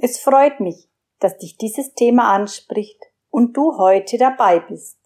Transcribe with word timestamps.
Es 0.00 0.20
freut 0.20 0.60
mich, 0.60 0.88
dass 1.18 1.38
dich 1.38 1.56
dieses 1.56 1.92
Thema 1.94 2.32
anspricht 2.32 3.02
und 3.30 3.56
du 3.56 3.76
heute 3.78 4.16
dabei 4.16 4.60
bist. 4.60 4.96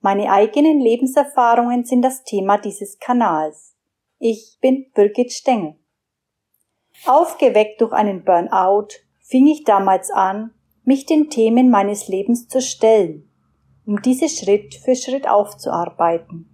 Meine 0.00 0.30
eigenen 0.30 0.78
Lebenserfahrungen 0.78 1.86
sind 1.86 2.02
das 2.02 2.22
Thema 2.24 2.58
dieses 2.58 2.98
Kanals. 2.98 3.76
Ich 4.18 4.58
bin 4.60 4.90
Birgit 4.94 5.32
Stengel. 5.32 5.76
Aufgeweckt 7.06 7.80
durch 7.80 7.92
einen 7.94 8.22
Burnout 8.22 8.88
fing 9.20 9.46
ich 9.46 9.64
damals 9.64 10.10
an, 10.10 10.52
mich 10.84 11.06
den 11.06 11.30
Themen 11.30 11.70
meines 11.70 12.08
Lebens 12.08 12.46
zu 12.46 12.60
stellen, 12.60 13.30
um 13.86 14.02
diese 14.02 14.28
Schritt 14.28 14.74
für 14.74 14.96
Schritt 14.96 15.26
aufzuarbeiten. 15.26 16.46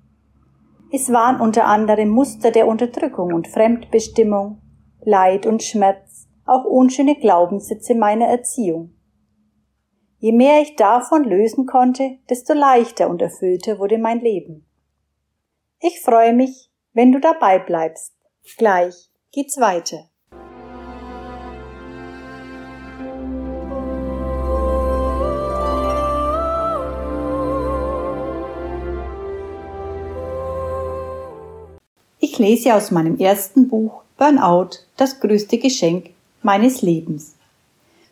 Es 0.93 1.13
waren 1.13 1.41
unter 1.41 1.65
anderem 1.65 2.11
Muster 2.11 2.53
der 2.53 2.69
Unterdrückung 2.69 3.35
und 3.35 3.49
Fremdbestimmung, 3.49 4.63
Leid 5.01 5.47
und 5.47 5.65
Schmerz, 5.65 6.06
auch 6.47 6.65
unschöne 6.65 7.17
Glaubenssätze 7.17 7.95
meiner 7.95 8.27
Erziehung. 8.27 8.93
Je 10.19 10.33
mehr 10.33 10.63
ich 10.63 10.77
davon 10.77 11.25
lösen 11.25 11.67
konnte, 11.67 12.19
desto 12.31 12.55
leichter 12.55 13.11
und 13.11 13.21
erfüllter 13.21 13.79
wurde 13.79 13.99
mein 13.99 14.21
Leben. 14.21 14.67
Ich 15.81 16.01
freue 16.01 16.33
mich, 16.33 16.71
wenn 16.95 17.13
du 17.13 17.21
dabei 17.21 17.59
bleibst. 17.59 18.15
Gleich 18.57 19.11
geht's 19.31 19.61
weiter. 19.61 20.09
Ich 32.19 32.39
lese 32.39 32.75
aus 32.75 32.91
meinem 32.91 33.19
ersten 33.19 33.69
Buch 33.69 34.03
Burnout, 34.17 34.71
das 34.97 35.21
größte 35.21 35.59
Geschenk 35.59 36.16
meines 36.47 36.81
Lebens. 36.81 37.35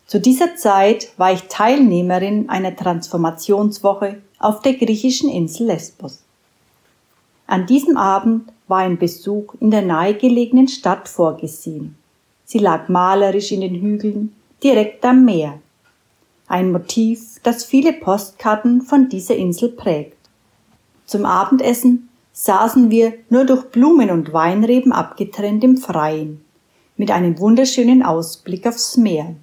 Zu 0.05 0.19
dieser 0.19 0.55
Zeit 0.55 1.11
war 1.17 1.33
ich 1.33 1.43
Teilnehmerin 1.43 2.49
einer 2.49 2.75
Transformationswoche 2.75 4.17
auf 4.37 4.61
der 4.61 4.73
griechischen 4.73 5.29
Insel 5.29 5.67
Lesbos. 5.67 6.21
An 7.47 7.65
diesem 7.65 7.97
Abend 7.97 8.51
war 8.67 8.79
ein 8.79 8.99
Besuch 8.99 9.55
in 9.59 9.71
der 9.71 9.81
nahegelegenen 9.81 10.67
Stadt 10.67 11.07
vorgesehen. 11.07 11.95
Sie 12.43 12.59
lag 12.59 12.89
malerisch 12.89 13.51
in 13.51 13.61
den 13.61 13.75
Hügeln, 13.75 14.35
direkt 14.61 15.03
am 15.05 15.25
Meer. 15.25 15.59
Ein 16.47 16.71
Motiv, 16.71 17.39
das 17.41 17.63
viele 17.63 17.93
Postkarten 17.93 18.81
von 18.81 19.09
dieser 19.09 19.35
Insel 19.35 19.69
prägt. 19.69 20.17
Zum 21.05 21.25
Abendessen 21.25 22.09
saßen 22.33 22.91
wir 22.91 23.13
nur 23.29 23.45
durch 23.45 23.63
Blumen 23.71 24.11
und 24.11 24.33
Weinreben 24.33 24.91
abgetrennt 24.91 25.63
im 25.63 25.77
Freien, 25.77 26.44
mit 26.97 27.11
einem 27.11 27.39
wunderschönen 27.39 28.03
Ausblick 28.03 28.67
aufs 28.67 28.97
Meer. 28.97 29.35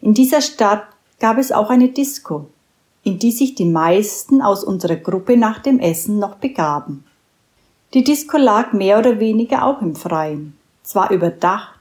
In 0.00 0.14
dieser 0.14 0.40
Stadt 0.40 0.84
gab 1.18 1.38
es 1.38 1.52
auch 1.52 1.70
eine 1.70 1.88
Disco, 1.88 2.46
in 3.02 3.18
die 3.18 3.32
sich 3.32 3.54
die 3.54 3.64
meisten 3.64 4.42
aus 4.42 4.64
unserer 4.64 4.96
Gruppe 4.96 5.36
nach 5.36 5.60
dem 5.60 5.80
Essen 5.80 6.18
noch 6.18 6.36
begaben. 6.36 7.04
Die 7.94 8.04
Disco 8.04 8.36
lag 8.36 8.72
mehr 8.72 8.98
oder 8.98 9.18
weniger 9.18 9.64
auch 9.64 9.80
im 9.80 9.96
Freien, 9.96 10.56
zwar 10.82 11.10
überdacht, 11.10 11.78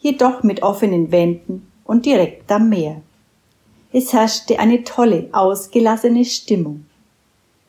jedoch 0.00 0.42
mit 0.42 0.62
offenen 0.62 1.10
Wänden 1.10 1.66
und 1.84 2.04
direkt 2.04 2.52
am 2.52 2.68
Meer. 2.68 3.00
Es 3.92 4.12
herrschte 4.12 4.58
eine 4.58 4.84
tolle, 4.84 5.30
ausgelassene 5.32 6.24
Stimmung. 6.24 6.84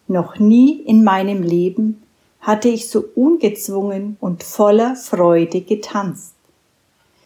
Noch 0.08 0.38
nie 0.40 0.82
in 0.82 1.04
meinem 1.04 1.44
Leben 1.44 2.04
hatte 2.42 2.70
ich 2.70 2.90
so 2.90 3.06
ungezwungen 3.16 4.18
und 4.20 4.44
voller 4.44 4.96
Freude 4.96 5.62
getanzt. 5.62 6.34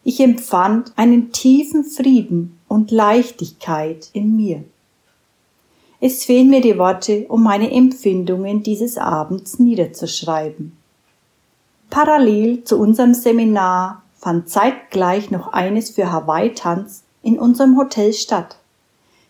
Ich 0.03 0.19
empfand 0.19 0.93
einen 0.95 1.31
tiefen 1.31 1.83
Frieden 1.83 2.57
und 2.67 2.89
Leichtigkeit 2.89 4.09
in 4.13 4.35
mir. 4.35 4.63
Es 5.99 6.25
fehlen 6.25 6.49
mir 6.49 6.61
die 6.61 6.79
Worte, 6.79 7.25
um 7.27 7.43
meine 7.43 7.71
Empfindungen 7.71 8.63
dieses 8.63 8.97
Abends 8.97 9.59
niederzuschreiben. 9.59 10.75
Parallel 11.91 12.63
zu 12.63 12.79
unserem 12.79 13.13
Seminar 13.13 14.01
fand 14.15 14.49
zeitgleich 14.49 15.29
noch 15.29 15.53
eines 15.53 15.91
für 15.91 16.11
Hawaii-Tanz 16.11 17.03
in 17.21 17.37
unserem 17.37 17.77
Hotel 17.77 18.13
statt. 18.13 18.57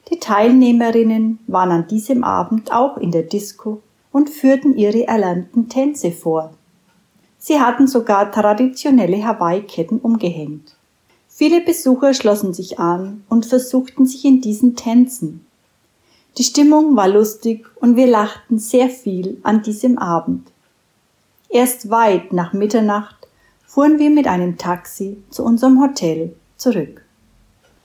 Die 0.10 0.20
Teilnehmerinnen 0.20 1.40
waren 1.48 1.72
an 1.72 1.88
diesem 1.88 2.24
Abend 2.24 2.72
auch 2.72 2.96
in 2.98 3.12
der 3.12 3.24
Disco 3.24 3.82
und 4.14 4.30
führten 4.30 4.78
ihre 4.78 5.08
erlernten 5.08 5.68
Tänze 5.68 6.12
vor. 6.12 6.54
Sie 7.44 7.60
hatten 7.60 7.88
sogar 7.88 8.32
traditionelle 8.32 9.26
Hawaii-Ketten 9.26 9.98
umgehängt. 9.98 10.76
Viele 11.28 11.60
Besucher 11.60 12.14
schlossen 12.14 12.54
sich 12.54 12.78
an 12.78 13.24
und 13.30 13.48
versuchten 13.48 14.06
sich 14.06 14.26
in 14.26 14.42
diesen 14.42 14.76
Tänzen. 14.76 15.44
Die 16.38 16.44
Stimmung 16.44 16.96
war 16.96 17.08
lustig 17.08 17.66
und 17.78 17.96
wir 17.96 18.06
lachten 18.06 18.60
sehr 18.60 18.90
viel 18.90 19.40
an 19.42 19.64
diesem 19.64 19.98
Abend. 19.98 20.52
Erst 21.50 21.90
weit 21.90 22.32
nach 22.32 22.54
Mitternacht 22.54 23.28
fuhren 23.66 23.98
wir 23.98 24.12
mit 24.12 24.28
einem 24.28 24.60
Taxi 24.60 25.18
zu 25.32 25.44
unserem 25.44 25.82
Hotel 25.82 26.36
zurück. 26.58 27.04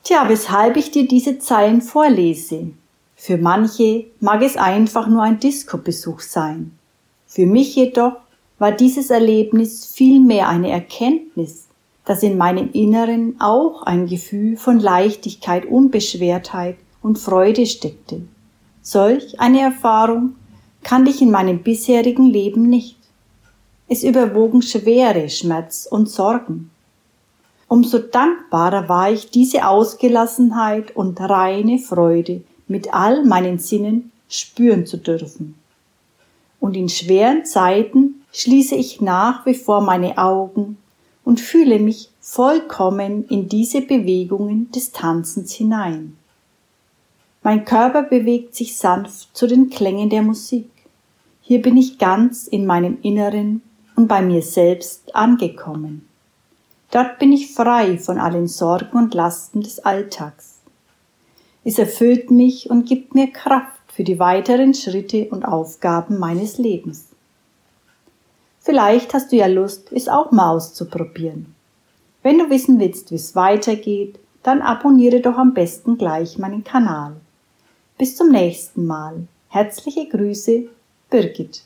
Tja, 0.05 0.29
weshalb 0.29 0.77
ich 0.77 0.91
dir 0.91 1.09
diese 1.09 1.39
Zeilen 1.39 1.81
vorlese. 1.81 2.73
Für 3.17 3.39
manche 3.39 4.05
mag 4.21 4.43
es 4.43 4.59
einfach 4.59 5.07
nur 5.07 5.23
ein 5.23 5.41
Disco-Besuch 5.41 6.21
sein. 6.21 6.73
Für 7.27 7.47
mich 7.47 7.75
jedoch 7.75 8.26
war 8.59 8.73
dieses 8.73 9.11
Erlebnis 9.11 9.87
vielmehr 9.87 10.49
eine 10.49 10.71
Erkenntnis, 10.71 11.67
dass 12.05 12.23
in 12.23 12.39
meinem 12.39 12.71
Inneren 12.73 13.37
auch 13.41 13.83
ein 13.83 14.07
Gefühl 14.07 14.57
von 14.57 14.79
Leichtigkeit, 14.79 15.67
Unbeschwertheit 15.67 16.77
und 17.03 17.19
Freude 17.19 17.67
steckte. 17.67 18.23
Solch 18.83 19.41
eine 19.41 19.61
Erfahrung 19.61 20.37
kannte 20.83 21.11
ich 21.11 21.21
in 21.21 21.31
meinem 21.31 21.63
bisherigen 21.63 22.27
Leben 22.27 22.63
nicht. 22.63 22.97
Es 23.89 24.05
überwogen 24.05 24.63
Schwere, 24.63 25.29
Schmerz 25.29 25.89
und 25.91 26.09
Sorgen. 26.09 26.71
Umso 27.69 27.99
dankbarer 27.99 28.89
war 28.89 29.11
ich, 29.11 29.31
diese 29.31 29.67
Ausgelassenheit 29.67 30.95
und 30.95 31.21
reine 31.21 31.79
Freude 31.79 32.43
mit 32.69 32.95
all 32.95 33.25
meinen 33.25 33.59
Sinnen 33.59 34.13
spüren 34.29 34.87
zu 34.87 34.97
dürfen. 34.97 35.57
Und 36.61 36.77
in 36.77 36.89
schweren 36.89 37.45
Zeiten 37.45 38.16
schließe 38.37 38.75
ich 38.75 39.01
nach 39.01 39.47
wie 39.47 39.55
vor 39.55 39.81
meine 39.81 40.19
Augen 40.19 40.77
und 41.25 41.41
fühle 41.41 41.79
mich 41.79 42.11
vollkommen 42.21 43.27
in 43.29 43.49
diese 43.49 43.81
Bewegungen 43.81 44.71
des 44.73 44.93
Tanzens 44.93 45.55
hinein. 45.55 46.19
Mein 47.43 47.65
Körper 47.65 48.03
bewegt 48.03 48.55
sich 48.55 48.77
sanft 48.77 49.35
zu 49.35 49.47
den 49.47 49.71
Klängen 49.71 50.11
der 50.11 50.21
Musik. 50.21 50.69
Hier 51.41 51.63
bin 51.63 51.79
ich 51.79 51.97
ganz 51.97 52.47
in 52.47 52.67
meinem 52.67 52.99
Inneren 53.01 53.63
und 53.95 54.07
bei 54.07 54.21
mir 54.21 54.43
selbst 54.43 55.15
angekommen. 55.15 56.07
Dort 56.91 57.19
bin 57.19 57.33
ich 57.33 57.55
frei 57.55 57.97
von 57.97 58.19
allen 58.19 58.49
Sorgen 58.49 58.99
und 58.99 59.15
Lasten 59.15 59.63
des 59.63 59.79
Alltags. 59.79 60.59
Es 61.65 61.79
erfüllt 61.79 62.31
mich 62.31 62.69
und 62.69 62.85
gibt 62.85 63.15
mir 63.15 63.29
Kraft 63.29 63.81
für 63.89 64.05
die 64.05 64.19
weiteren 64.19 64.75
Schritte 64.75 65.29
und 65.31 65.47
Aufgaben 65.47 66.19
meines 66.19 66.59
Lebens. 66.59 67.16
Vielleicht 68.67 69.15
hast 69.15 69.31
du 69.31 69.37
ja 69.37 69.47
Lust, 69.47 69.93
es 69.93 70.09
auch 70.09 70.33
mal 70.33 70.51
auszuprobieren. 70.51 71.55
Wenn 72.25 72.41
du 72.41 72.51
wissen 72.51 72.81
willst, 72.81 73.13
wie 73.13 73.15
es 73.15 73.37
weitergeht, 73.37 74.19
dann 74.43 74.61
abonniere 74.61 75.21
doch 75.21 75.39
am 75.39 75.55
besten 75.55 75.97
gleich 75.97 76.37
meinen 76.37 76.65
Kanal. 76.65 77.13
Bis 77.97 78.17
zum 78.17 78.31
nächsten 78.31 78.85
Mal. 78.85 79.29
Herzliche 79.51 80.09
Grüße, 80.09 80.65
Birgit. 81.09 81.63